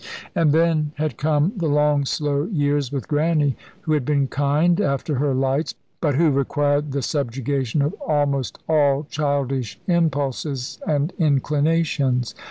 And 0.33 0.51
then 0.51 0.93
had 0.95 1.15
come 1.15 1.53
the 1.55 1.67
long, 1.67 2.05
slow 2.05 2.45
years 2.45 2.91
with 2.91 3.07
Grannie, 3.07 3.55
who 3.81 3.91
had 3.93 4.03
been 4.03 4.27
kind 4.27 4.81
after 4.81 5.13
her 5.19 5.35
lights, 5.35 5.75
but 6.01 6.15
who 6.15 6.31
required 6.31 6.91
the 6.91 7.03
subjugation 7.03 7.83
of 7.83 7.93
almost 8.07 8.57
all 8.67 9.03
childish 9.03 9.79
impulses 9.87 10.79
and 10.87 11.13
inclinations. 11.19 12.33